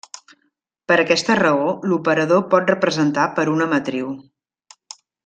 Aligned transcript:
Per 0.91 0.95
aquesta 1.01 1.35
raó 1.41 1.67
l'operador 1.91 2.41
pot 2.53 2.71
representar 2.75 3.27
per 3.39 3.45
una 3.57 3.69
matriu. 3.75 4.11